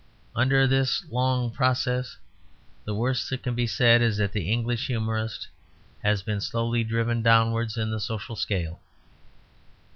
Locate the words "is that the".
4.01-4.51